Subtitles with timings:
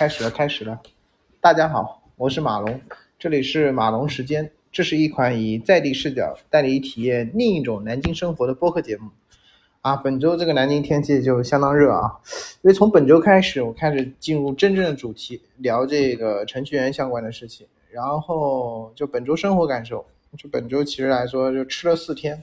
[0.00, 0.80] 开始了，开始了。
[1.42, 2.80] 大家好，我是马龙，
[3.18, 4.50] 这里是马龙时间。
[4.72, 9.10] 这是一款以在地视角带你体验另一种南京生活的播客节目。
[9.82, 12.18] 啊，本周这个南京天气就相当热啊，
[12.62, 17.66] 因为从本周开始，我开始进入真正的主题，聊这个程序员相关的事情。
[17.90, 20.02] 然后就本周生活感受，
[20.38, 22.42] 就本周其实来说就吃了四天，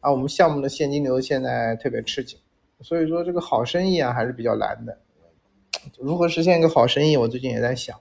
[0.00, 2.36] 啊，我们项目的现金流现在特别吃紧，
[2.80, 4.98] 所以说这个好生意啊还是比较难的。
[5.98, 7.16] 如何实现一个好生意？
[7.16, 7.98] 我最近也在想。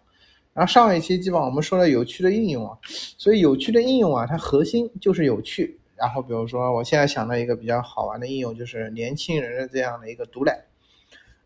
[0.54, 2.78] 然后上一期基本上我们说了有趣的应用啊，
[3.18, 5.80] 所以有趣的应用啊，它核心就是有趣。
[5.98, 10.66] 然后比如说我现在想到一个比较好玩的应用，就是年轻人的这样的一个毒奶，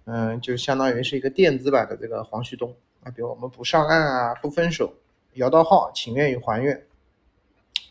[0.06, 3.12] 嗯，就相当于是一个电子版的这个黄旭东啊。
[3.12, 4.94] 比如我们不上岸啊，不分手，
[5.34, 6.84] 摇到号，请愿与还愿。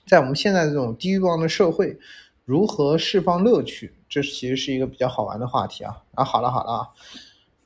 [0.07, 1.99] 在我们现在这种低欲望的社会，
[2.45, 3.93] 如何释放乐趣？
[4.09, 6.03] 这其实是一个比较好玩的话题啊。
[6.15, 6.89] 啊，好了好了啊。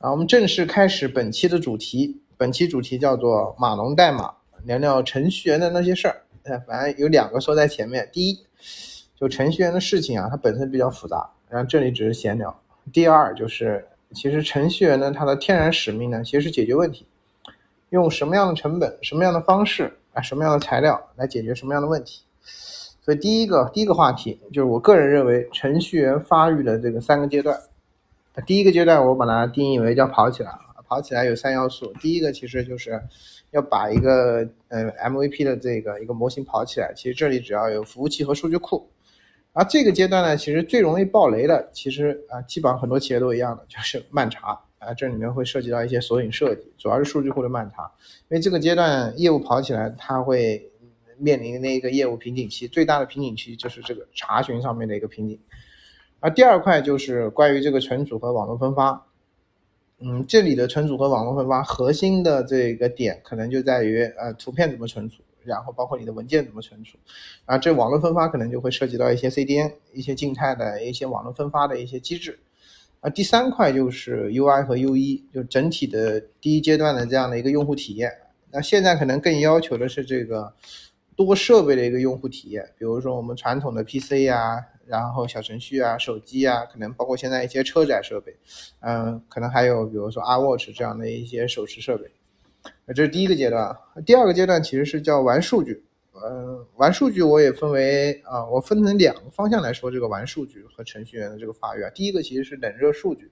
[0.03, 2.21] 啊，我们正式开始本期的主题。
[2.35, 4.33] 本期主题叫做“码农代码”，
[4.65, 6.21] 聊聊程序员的那些事儿。
[6.43, 8.09] 哎，反正有两个说在前面。
[8.11, 8.37] 第一，
[9.15, 12.53] 就程序员的事情啊，它本身比较复杂，然后这里只是闲聊。
[12.91, 17.07] 第二，就是其实程序员呢，他的天然使命呢，其实是解决问题，
[17.91, 22.23] 用什么样的成本、什么样的方式啊、什么样的材料来解决什么样的问题。
[23.01, 27.57] 所以第一个第一个话题就是我个人认为程序员发育的这个三个阶段。
[28.41, 30.51] 第一个阶段，我把它定义为叫跑起来
[30.87, 33.01] 跑起来有三要素，第一个其实就是
[33.51, 36.93] 要把一个呃 MVP 的这个一个模型跑起来。
[36.95, 38.89] 其实这里只要有服务器和数据库。
[39.53, 44.93] 而这个阶段呢，其实最容易爆雷的，其实啊，基本上很多企业都一样的，就是慢查啊。
[44.95, 47.83] 这里面会涉及到一些索引设计，主要是数据库的慢查。
[48.29, 50.71] 因为这个阶段业务跑起来，它会
[51.17, 55.39] 面临那个业务瓶颈期，最大的瓶颈期就是这个查询上面的一个瓶颈。
[56.23, 59.07] 而第二块就是关于这个存储和网络分发，
[59.99, 66.97] 嗯，这里的存储和网络分发核心的这个点可能就在于，呃，图片怎么存储，然后包括你的文件怎么存储，
[67.43, 72.39] 啊，这网络分发可能就会涉及到一些 CDN、一些静态的一些网络分发的一些机制，
[73.01, 78.09] 啊，第三块就是 UI 和 UE，就整体的第一阶段的这样的一个用户体验，
[78.49, 80.53] 那现在可能更要求的是这个
[81.17, 84.67] 多设备的一个用户体验，比如说我们传统的 PC 呀。
[84.85, 88.35] 然后小程序啊、手机啊，可能包括现在一些车载设备，
[88.81, 92.11] 嗯，可能还有比如说 iWatch 这样的一些手持设备，
[92.87, 93.75] 这是第一个阶段。
[94.05, 95.83] 第二个阶段其实是叫玩数据，
[96.13, 101.89] 嗯，玩数据我也分为啊，我分成两个方向来说这个玩数据和程序员的这个发育啊。
[101.91, 103.31] 第一个其实是冷热数据，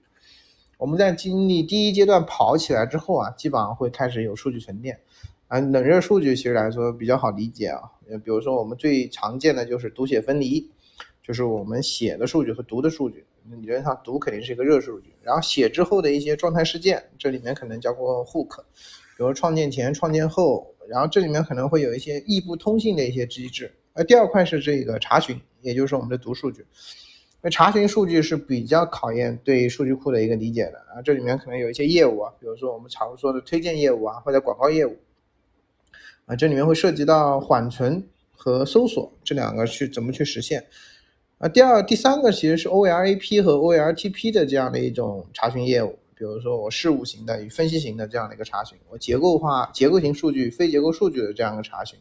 [0.78, 4.98] 我们在经历第一阶段跑起来之后啊，基本上会开始有数据沉淀
[5.48, 5.60] 啊。
[5.60, 7.82] 冷热数据其实来说比较好理解啊，
[8.24, 10.70] 比如说我们最常见的就是读写分离。
[11.22, 13.24] 就是我们写的数据和读的数据，
[13.60, 18.58] 理论上读肯定是一个热数据，然后写之后的一些状态事件，这里面可能叫做 hook，
[19.16, 23.72] 比如创建前、创建后，然后这里面可能会有一些异步通信的一些机制。
[23.94, 26.64] 而第二块是这个查询，也就是我们的读数据。
[27.40, 34.96] 那查询数据是比较考验对数据库的一个理解的啊，这里面可能有一些业务啊，比如说我们常说的推荐业务啊，或者广告业务
[36.26, 40.64] 啊，这里面会涉及到缓存和搜索这两个去怎么去实现。
[41.42, 51.98] 啊，第二、第三个其实是 OLAP 和 OLTP 的这样的一种查询业务，比如说我事务型的与分析型的这样的一个查询，我结构化、结构型数据、非结构数据的这样一个查询，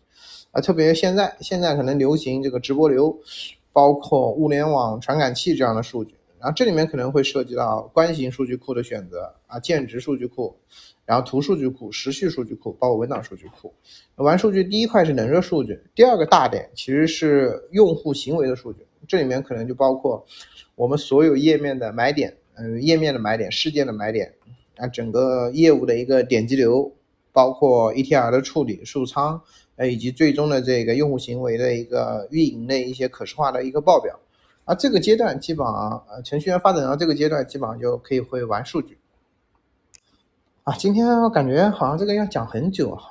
[0.52, 3.18] 啊，特别现在现在可能流行这个直播流，
[3.74, 10.56] 包括物联网传感器这样的数据，然后这里面可能会涉及到关系型数据库的选择啊，键值数据库，
[11.04, 13.74] 然后图数据库、时序数据库，包括文档数据库。
[14.18, 18.86] 玩数据第一块是冷热数据，第二个大点其实是用户行为的数据。
[19.08, 20.26] 这里面可能就包括
[20.76, 24.34] 我们所有页面的买点，嗯，页面的买点、事件的买点，
[24.78, 26.92] 啊，整个业务的一个点击流，
[27.32, 29.42] 包括 E T R 的处理、数仓，
[29.76, 34.20] 呃，以及最终的这个用户行为的一个运营的一些可视化的一个报表。
[34.66, 38.98] 啊，这个阶段基本上，呃，程序员发展到这个阶段，基本上就可以会玩数据。
[40.64, 43.02] 啊，今天我感觉好像这个要讲很久啊，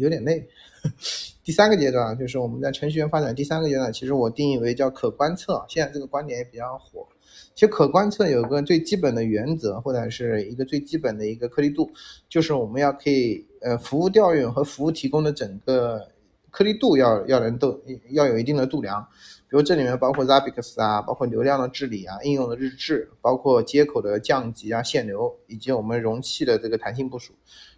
[0.00, 0.48] 有点累。
[1.44, 5.64] 第三个阶段就是我们在程序员发展第三个阶段，其实我定义为叫可观测。
[5.68, 7.06] 现在这个观点也比较火。
[7.54, 11.90] 其实可观测有个最基本的原则，或者是一个最基本的一个颗粒度，
[12.28, 16.08] 就是我们要可以呃服务调用和服务提供的整个
[16.50, 17.78] 颗粒度要要能都
[18.10, 19.06] 要有一定的度量。
[19.48, 27.34] 比如这里面包括 Zabbix 啊，包括流量的治理啊，应用的日志，包括接口的降级啊、限流，以及我们容器的这个弹性部署。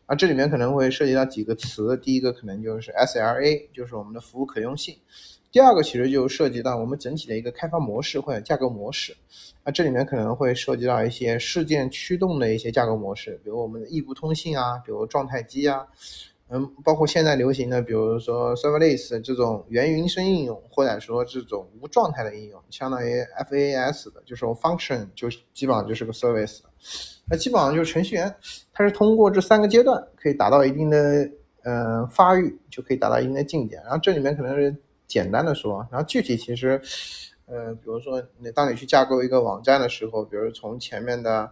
[0.07, 4.95] 啊，这里面可能会涉及到几个词，第一个可能就是 SLA，就是我们的服务可用性；
[5.51, 9.17] 第二个其实就涉及到我们整体的一个开发模式或者架构模式。
[9.65, 15.87] 那这里面可能会涉及到一些事件驱动的一些架构模式，比如我们的异步通信啊，比如状态机啊。
[16.51, 26.61] 嗯，包括现在流行的，比如说 serverless 这种元云生应用，或者说这种无状态的应用，相当于 FAS 的，就是 function 就基本上就是个 service。
[27.27, 28.33] 那基本上就是程序员，
[28.75, 31.29] 他是通过这三个阶段可以达到一定的
[31.63, 33.77] 呃发育，就可以达到一定的境界。
[33.77, 34.77] 然后这里面可能是
[35.07, 36.81] 简单的说，然后具体其实，
[37.47, 41.51] 呃，比如说你当你去架构一个网站的时候，比如从前面的。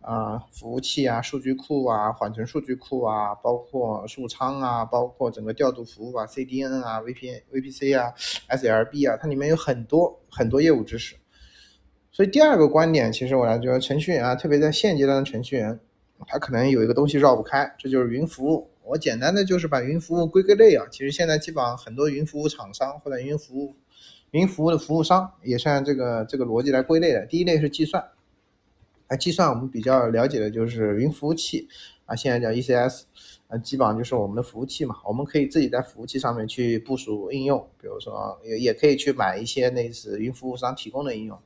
[0.00, 8.14] 啊，服务器啊，数据库啊，缓存数据库啊，包括数仓啊，包括整个调度服务啊，CDN 啊，VPN VPC 啊
[8.48, 11.16] ，SLB 啊，它里面有很多很多业务知识。
[12.10, 15.78] 所以第二个观点，其实我来觉得程序员啊，特别在现阶段的程序员，
[16.26, 18.70] 他可能有一个东西绕不开，这就是云服务。
[18.82, 23.76] 我简单的就是把云服务归个类啊，其实现在基本上很多云服务厂商或者云服务
[24.30, 27.26] 云服务的服务商也是按这个这个逻辑来归类的。
[27.26, 28.02] 第一类是计算。
[29.10, 31.66] 啊，计算我们比较了解的就是云服务器，
[32.06, 33.02] 啊，现在叫 ECS，
[33.48, 34.94] 啊，基本上就是我们的服务器嘛。
[35.04, 41.36] 我们可以自己在服务器上面去部署应用，比如说也也可以去买一些类似云服务商提供的应用。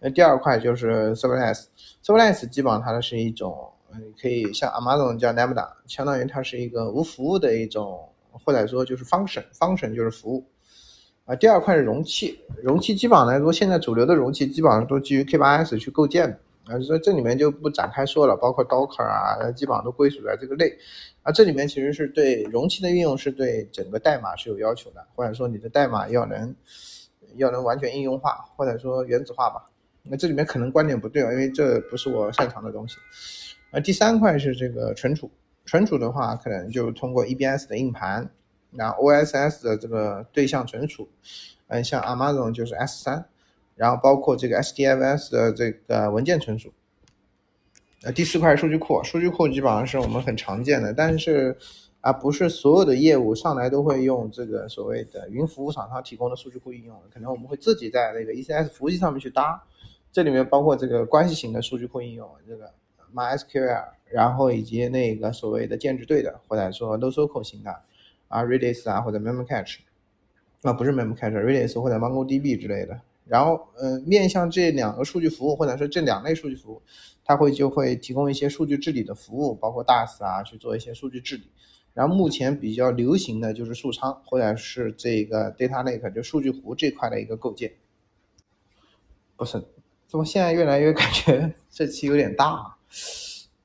[0.00, 8.08] 那第二块就是 Serverless，Serverless 基本上它是一种，嗯，可以像 Amazon 叫 Lambda，相当于它是一个无服务的一种，
[8.42, 10.46] 或者说就是 function，function 就是服务。
[11.26, 16.38] 啊，第二块是容器，容器基本上来说，现在主流的容器基本上都基于 K8s 去构建的。
[16.66, 20.78] 啊，所以这里面就不展开说了，包括 Docker 啊，基本上都归属在这个类。
[21.22, 26.54] 啊，这里面其实是对容器的运用是对整个代码是有要求的，或者说你的代码要能
[27.36, 29.68] 要能完全应用化，或者说原子化吧。
[30.04, 32.96] 那这里面可能观点不对啊，因为这不是我擅长的东西。
[33.70, 35.30] 啊，第三块是这个存储，
[35.64, 38.28] 存储的话可能就通过 EBS 的硬盘，
[38.72, 41.08] 然后 OSS 的这个对象存储，
[41.68, 43.24] 嗯，像 Amazon 就是 S3。
[43.82, 46.72] 然后包括这个 SDFS 的这个文件存储，
[48.04, 51.56] 呃，第四块数据库，数据库基本上是我们很常见的，但是
[52.00, 59.60] 啊，不是所有的业务上来都会用这个所谓的云服务厂商提供的数据库应用，可能我们会自己在那个 ECS 服务器上面去搭，
[60.12, 62.72] 这里面包括这个关系型的数据库应用，这个
[63.12, 67.76] MySQL，然后以及那个所谓的建制对的，或者说 NoSQL 型的
[68.28, 69.78] 啊，Redis 啊或者 Memcache，
[70.62, 73.00] 啊不是 Memcache，Redis 或者 MongoDB 之类的。
[73.32, 76.82] 然后，呃，面向这两个数据服务，或者说这两类数据服务，
[77.24, 81.50] 它会就会提供一些数据治理的服务，包括 DAS 啊，去做一些数据治理。
[81.94, 87.72] 然后目前比较流行的就是数仓，或者是这个 Data Lake，就数据湖这块的一个构建。
[89.34, 89.64] 不是，
[90.06, 92.76] 怎么现在越来越感觉这期有点大，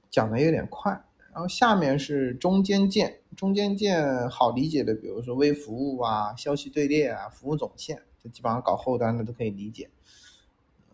[0.09, 0.93] 讲的有点快。
[1.33, 8.01] 然后下面是中间件，中间件好理解的，比如说微服务啊、消息队列啊、服务总线。
[8.29, 9.89] 基本上搞后端的都可以理解，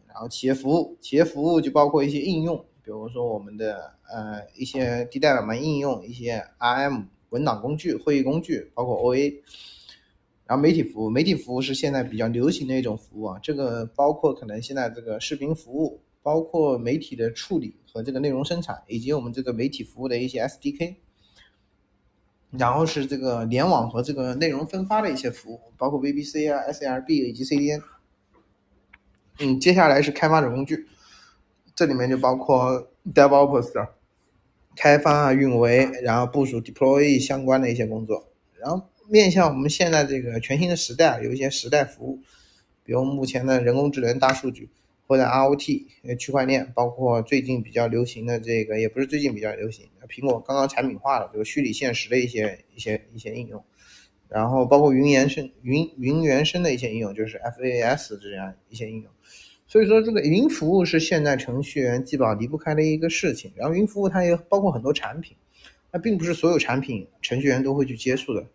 [0.08, 9.42] 然后企业服务，企业服务就包括一些应用，比如说我们的呃一些低代码应用，一些 RM 文档工具、会议工具，包括 OA。
[10.46, 20.96] 然后媒体服务，媒体服务是现在比较流行的一种服务啊，这个包括可能现在这个视频服务，包括媒体的处理和这个内容生产，以及我们这个媒体服务的一些 SDK。
[22.58, 27.82] 然后是这个联网和这个内容分发的一些服务，包括 VPC 啊、SLB 以及 CDN。
[29.40, 30.88] 嗯，接下来是开发者工具，
[31.74, 33.88] 这里面就包括 DevOps
[34.76, 38.30] 开发啊、运维，然后部署 Deploy 相关的一些工作。
[38.60, 42.20] 然后面向我们现在这个全新的时代，有一些时代服务，
[42.84, 44.70] 比如目前的人工智能、大数据。
[45.08, 53.64] 或者 ROT 呃区块链，包括最近比较流行的这个，也不是最近比较流行，苹果刚刚产品化了这个虚拟现实的一些一些一些应用，
[54.30, 59.12] 然后包括云原生云云原生的一些应用，就是 FAS 这样一些应用。
[59.66, 63.52] 所以说，这个云服务是现在程序员基本上离不开的一个事情。
[63.56, 65.36] 然后云服务它也包括很多产品，
[65.92, 68.46] 那并不是所有产品程序员都会去接触的。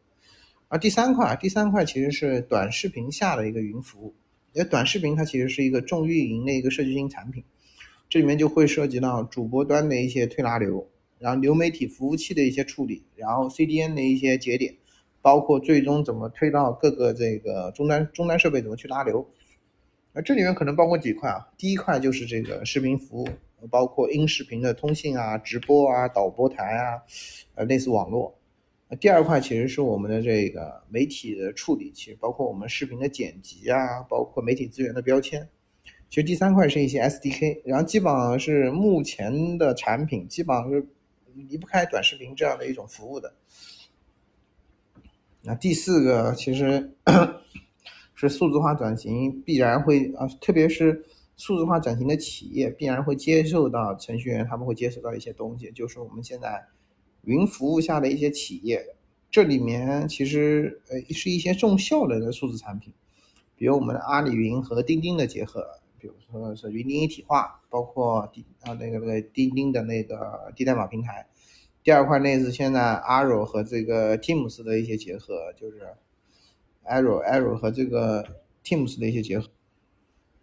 [0.68, 4.14] 而第三块，第三块其实是短视频下的一个云服务。
[4.52, 7.44] 因为短视频它其实是一个重运营的一个设计型产品，
[8.08, 10.88] 这里面就会涉及到主播端的一些推拉流，
[11.18, 14.74] 然后流媒体服务器的一些处理，然后 CDN 的一些节点，
[15.20, 19.28] 包括最终怎么推到各个这个终端终端设备怎么去拉流，
[20.12, 23.28] 那这里面可能包括几块啊，第一块就是这个视频服务，
[23.70, 27.02] 包括音视频的通信啊、直播啊、导播台啊，
[27.54, 28.37] 呃，类似网络。
[28.96, 35.48] 第二块其实是我们的这个媒体的处理，其实包括我们视频的剪辑啊，包括媒体资源的标签。
[36.08, 40.86] 其实第三块是一些 SDK，然后基本上是目前的产品基本上是
[41.34, 43.34] 离不开短视频这样的一种服务的。
[45.42, 46.94] 那第四个其实
[48.14, 51.04] 是数字化转型必然会啊，特别是
[51.36, 56.64] 数字化转型的企业必然会接受到程序员，他们会接受到一些东西，就是我们现在
[57.22, 58.94] 云服务下的一些企业，
[59.30, 62.92] 这里面其实呃是一些重效能的数字产品，
[63.56, 65.66] 比如我们的阿里云和钉钉的结合，
[65.98, 71.26] 比如说是云钉一体化，包括钉啊那个那个钉钉的那个低代码平台。
[71.84, 75.88] 第二块内是现在 Arrow 和这个 Teams 的一些结合，就是
[76.84, 78.24] Arrow Arrow 和这个
[78.64, 79.48] Teams 的一些结合，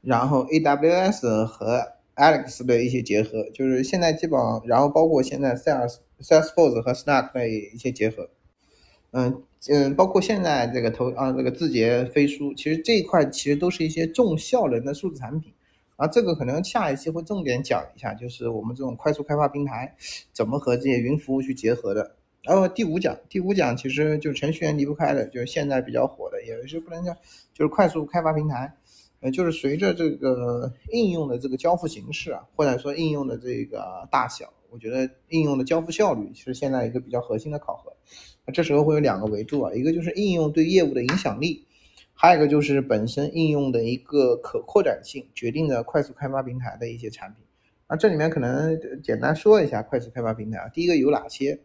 [0.01, 8.29] 然后 AWS 和 Alex 的一些结合，就是现在基本上，然后包括现在 Sales Salesforce 和 Snack 的一些结合，
[9.11, 15.53] 嗯嗯，包括现在这个投啊这个字节飞书，其实这一块其实都是一些重效能的数字产品。
[15.97, 19.95] 啊，这个可能下一期会重点讲一下，就是我们这种快速开发平台
[20.33, 22.17] 怎么和这些云服务去结合的。
[22.43, 27.13] 然后第五讲，第五讲其实就程序员离不开的，就是现在比较火的，也是不能叫，
[27.53, 28.75] 就是快速开发平台。
[29.31, 37.93] 就是随着这个应用的这个交付形式啊，或者说应用的这个大小，我觉得应用的交付效率是现在一个比较核心的考核。
[38.45, 41.65] 那这时候会有两个维度啊，一个就是应用对业务的影响力。
[42.17, 47.43] 还有一个就是本身应用的一个可扩展性，决定了快速开发平台的一些产品。
[47.87, 50.69] 啊，这里面可能简单说一下快速开发平台啊。
[50.69, 51.59] 第一个有哪些？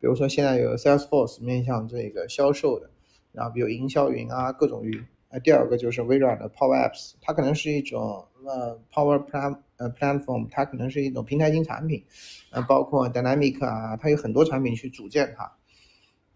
[0.00, 2.88] 比如说现在有 Salesforce 面向这个销售的，
[3.32, 5.04] 然后比如营销云啊，各种云。
[5.30, 12.04] 啊，第二个就是微软的 Power Apps，它可能是一种呃 Power Plan 呃 Platform，它可能是一种平台型产品。
[12.50, 15.52] 呃，包括 Dynamic 啊，它有很多产品去组建它。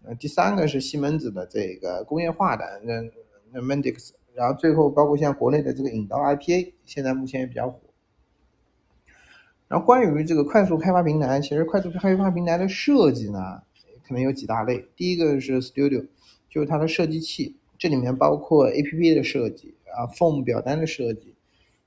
[0.03, 3.01] 呃，第三个是西门子的这个工业化的，那
[3.51, 3.61] 那。
[3.61, 7.79] Mendix，然后最后包括像国内的这个引刀 IPA，现在目前也比较火。
[9.69, 13.63] 然后关于这个快速开发平台，其实快速开发平台的设计呢，
[14.05, 14.85] 可能有几大类。
[14.97, 16.05] 第一个是 Studio，
[16.49, 21.33] 就是它的设计器，这里面包括 APP 的设计啊，Form 表单的设计，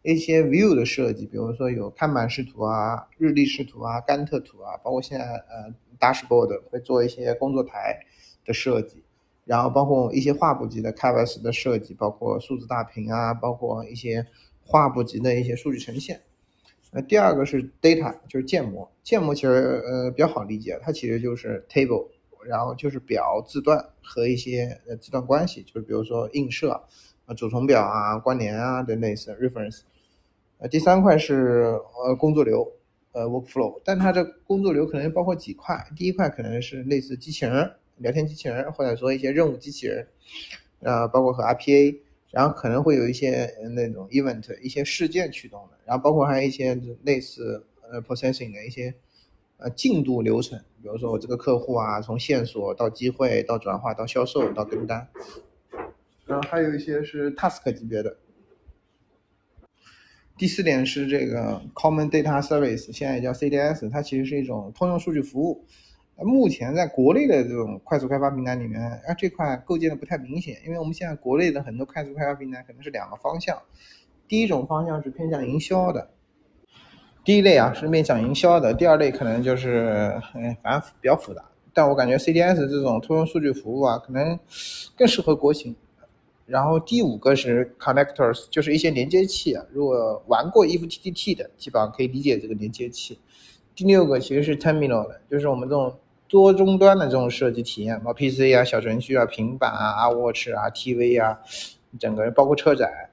[0.02, 8.00] 一些 View 的设计，比如说有看板视图啊、日历视图啊、甘特图啊，包括现在呃 Dashboard 会做一些工作台
[8.44, 9.02] 的设计。
[9.44, 14.26] 然后包括一些画布级的 Canvas 的设计，包括数字大屏啊，包括一些
[14.62, 16.20] 画布级的一些数据呈现。
[16.92, 18.90] 那第二个是 Data，就是建模。
[19.02, 22.08] 建模其实呃比较好理解，它其实就是 Table，
[22.46, 26.70] 然后就是表字段和一些呃字段关系，就是比如说映射
[27.26, 29.80] 啊、主从表啊、关联啊的类似 Reference。
[30.58, 32.72] 呃，第三块是呃工作流，
[33.12, 37.72] 呃 Workflow，但它这工作流可能包括几块，第一块可能是类似机器人。
[37.98, 40.06] 聊天机器人，或者说一些任务机器人，
[40.82, 41.98] 呃，包括和 RPA，
[42.30, 48.94] 然后可能会有一些那种 event，一些事件驱动的，然后包括还有一些类似呃 processing 的一些
[49.58, 55.08] 呃进度流程，比如说我这个客户啊，从线索到机会到转化到销售到跟单，
[56.26, 58.16] 然后还有一些是 task 级别的。
[60.36, 65.64] 第四点是这个 common data service，现在也叫 CDS，它其实是一种通用数据服务。
[66.20, 73.60] 目前在国内的这种快速开发平台里面，啊这块构建的不太明显，因为我们现在国内的很多快速开发平台可能是两个方向，
[74.28, 76.10] 第一种方向是偏向营销的，
[77.28, 81.44] 第一类啊是面向营销的，第二类可能就是嗯反正比较复杂，
[81.74, 84.40] 但我感觉 CDS 这种通用数据服务啊可能
[84.96, 85.76] 更适合国情。
[86.46, 93.18] 然后第五个是 connectors，就是一些连接器啊，如果玩过 eFTTT 的，基本上可以理解这个连接器。
[93.74, 95.94] 第六个其实是 terminal 的，就是我们这种。
[96.30, 101.38] 多终端的这种设计体验，包括 PC 啊、小程序啊、平板啊、Watch 啊、TV 啊，
[101.98, 103.07] 整个包括车载，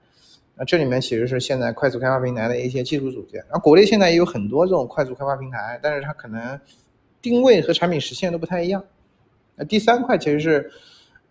[0.58, 3.42] 那这里面其实是现在快速开发平台的一些技术组件。
[3.50, 6.60] 然后国内现在也有很多这种快速开发平台，但是它可能
[7.22, 8.84] 定位和产品实现都不太一样。
[9.56, 10.72] 那第三块其实是，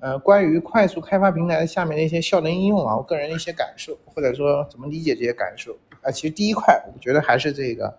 [0.00, 6.11] 呃，关于快速开发平台下面的一些效能应用啊，我个人的一些感受，或者说怎么理解这些感受啊。
[6.11, 7.97] 其实第一块，我觉得还是这个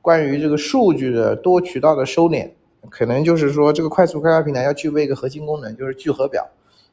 [0.00, 2.48] 关于这个数据的多渠道的收敛。
[2.88, 6.48] 可能就是说，这个快速开发平台要具备一个核心功能，就是聚合表，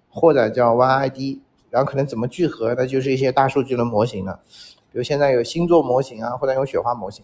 [0.09, 1.39] 或者叫 YID。
[1.77, 4.39] 然后可能怎么聚合，那就是一些大数据的模型了，
[4.91, 7.23] 比如现在有星座模型啊，或者有雪花模型。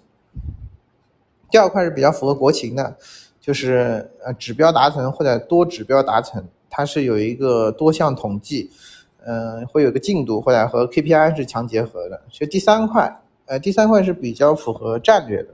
[1.50, 2.96] 第二块是比较符合国情的，
[3.42, 8.70] 就是呃指标达成或者多指标达成，它是有一个多项统计，
[9.26, 12.22] 嗯，会有个进度或者和 KPI 是强结合的。
[12.30, 15.50] 所以第三块，呃，第三块是比较符合战略的，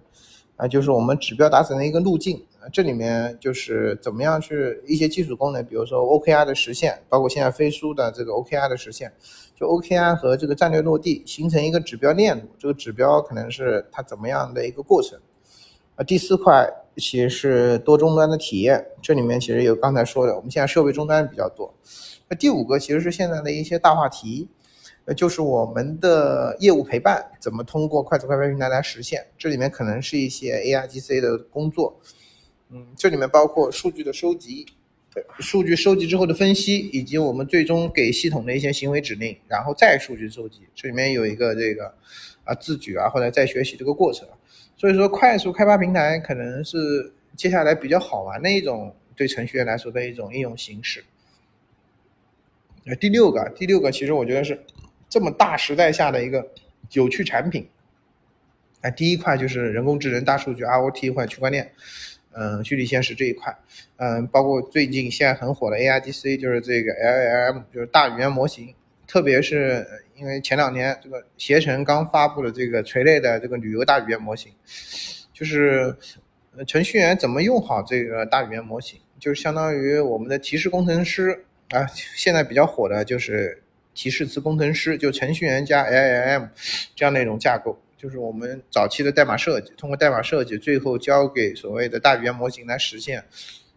[0.57, 2.43] 啊，就是我们指标达成的一个路径。
[2.71, 9.11] 这里面就是怎么样去一些基础功能，比如说 OKR 的实现，包括现在飞书的这个 OKR 的实现，
[9.55, 15.19] 就 OKR 和这个战略落地形成一个指标链路，这个指标可能是它怎么样的一个过程。
[15.95, 21.73] 啊，第四块其实是多终端的体验，这里面其实有刚才说的，我们现在设备终端比较多。
[22.29, 24.47] 那第五个其实是现在的一些大话题，
[25.05, 29.25] 呃，就是我们的业务陪伴怎么通过快速开发平台来实现？
[29.37, 31.99] 这里面可能是一些 ARGC 的工作，
[32.71, 34.65] 嗯，这里面包括数据的收集，
[35.39, 41.93] 数据收集之后的分析，以及我们最终给系统的一些行为指令，然后再数据收集，这里面有一个这个
[42.43, 44.27] 啊自举啊或者再学习这个过程。
[44.77, 51.03] 所以说，快速开发平台可能是接下来比较好玩的一种对程序员来说的一种应用形式。
[52.85, 54.59] 呃，第六个，第六个其实我觉得是。
[55.11, 56.47] 这么大时代下的一个
[56.91, 57.67] 有趣产品，
[58.81, 61.73] 哎，第一块就是人工智能、大数据、IoT 或者区块链，
[62.31, 63.55] 嗯，虚拟现实这一块，
[63.97, 68.73] 嗯，包括最近现在很火的 A I D C，就是这个 LLM，就是大语言模型，
[69.07, 74.51] 特别是因为前两年这个携程刚发布的这个垂类的这个旅游大语言模型，
[75.33, 75.95] 就是
[76.67, 83.61] 程序员怎么用好这个大语言模型，就是相当于我们的提示工程师啊，现在比较火的就是。
[83.95, 86.47] 提示词工程师就程序员加 LLM
[86.95, 93.21] 这样的一种架构，就是我们早期的代码设计，通过代码设计，最后交给所谓的大语言模型来实现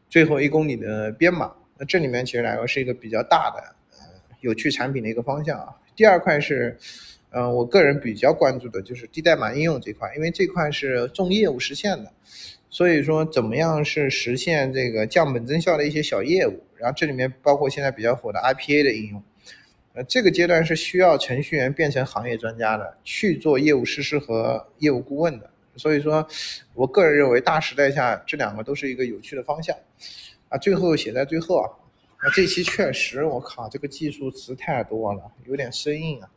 [0.08, 1.52] 最后一公里的编码。
[1.76, 4.06] 那这里面其实来说是一个比较大的呃
[4.40, 5.74] 有趣产品的一个方向啊。
[5.96, 6.78] 第二块是，
[7.30, 12.12] 嗯，我个人比较关注的就是低代码应用这块，因为这块是重业务实现的，
[12.70, 19.20] 所以说怎么样是实现这个降本增效的一些小业务，然后这里面包括现在比较火的 IPA 的应用。
[19.94, 25.50] 呃，这个阶段是需要程序员变成行业专家的，去做业务实施和业务顾问的。
[25.76, 26.26] 所以说，
[26.74, 29.76] 我个人认为大时代下这两个都是一个有趣的方向。
[30.48, 31.68] 啊，最后写在最后啊，
[32.18, 36.28] 啊，这期确实我靠，这个技术词太多了，有点生硬啊。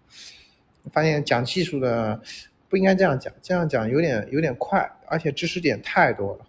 [0.91, 2.21] 发现讲技术的
[2.69, 6.45] 不应该这样讲，这样讲有点有点快，而且知识点太多了。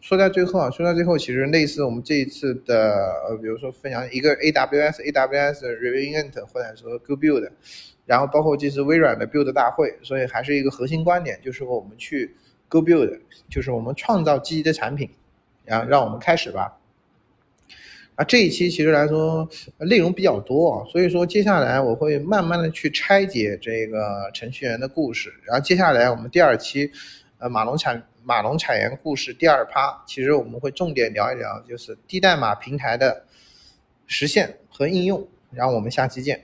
[0.00, 2.94] 说在最后啊，说到最后，其实类似我们这一次的，
[3.28, 7.50] 呃，比如说分享一个 AWS AWS Revaent 或者说 Go Build，
[8.06, 12.34] 然后包括这次微软的 Build 大会，所以还是一个核心观点，就是我们去
[12.68, 13.18] Go Build，
[13.50, 15.10] 就是我们创造积极的产品，
[15.66, 16.78] 然后让我们开始吧。
[18.14, 19.46] 啊，这一期其实来说
[19.78, 26.90] 内容比较多，所以说接下来我会慢慢的去拆解这个程序员的故事，然后接下来我们第二期，
[27.38, 28.02] 呃，马龙产。
[28.26, 33.22] 马龙产研故事第二趴，其实我们会重点聊一聊，就是低代码平台的
[34.06, 35.28] 实现和应用。
[35.50, 36.42] 然后我们下期见。